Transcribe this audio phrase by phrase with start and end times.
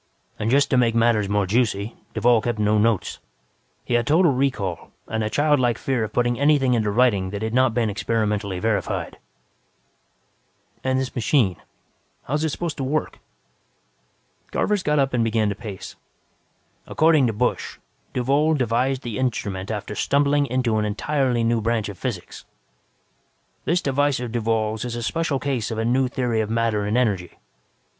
[0.39, 3.19] "And, just to make matters more juicy, Duvall kept no notes.
[3.85, 7.53] He had total recall and a childlike fear of putting anything into writing that had
[7.53, 9.19] not been experimentally verified."
[10.83, 11.57] "And this machine,
[12.23, 13.19] how is it supposed to work?"
[14.51, 15.95] Garvers got up and began to pace.
[16.87, 17.77] "According to Busch,
[18.11, 22.43] Duvall devised the instrument after stumbling into an entirely new branch of physics.
[23.65, 26.97] "This device of Duvall's is a special case of a new theory of matter and
[26.97, 27.37] energy.